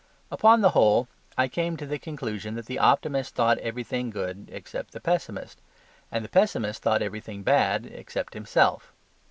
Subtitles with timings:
[0.31, 1.07] Upon the whole,
[1.37, 5.61] I came to the conclusion that the optimist thought everything good except the pessimist,
[6.11, 8.93] and that the pessimist thought everything bad, except himself.